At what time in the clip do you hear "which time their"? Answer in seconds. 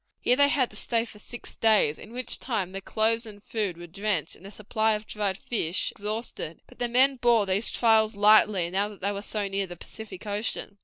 2.11-2.81